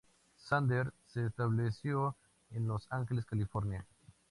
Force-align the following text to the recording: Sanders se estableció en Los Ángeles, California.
Sanders 0.35 0.93
se 1.05 1.27
estableció 1.27 2.17
en 2.49 2.67
Los 2.67 2.91
Ángeles, 2.91 3.27
California. 3.27 3.85